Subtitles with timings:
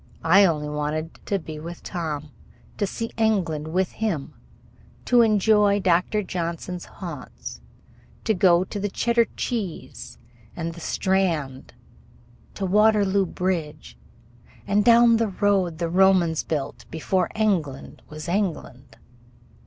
[0.23, 2.31] I only wanted to be with Tom,
[2.79, 4.33] to see England with him,
[5.05, 6.23] to enjoy Dr.
[6.23, 7.61] Johnson's haunts,
[8.23, 10.17] to go to the "Cheddar Cheese"
[10.55, 11.75] and the Strand,
[12.55, 13.95] to Waterloo Bridge,
[14.65, 18.97] and down the road the Romans built before England was England.